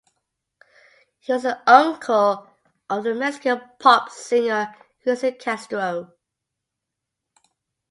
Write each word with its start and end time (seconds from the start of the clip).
He 1.19 1.31
was 1.31 1.43
the 1.43 1.61
uncle 1.71 2.47
of 2.89 3.05
Mexican 3.05 3.61
pop 3.77 4.09
singer 4.09 4.75
Cristian 5.05 5.37
Castro. 5.37 6.13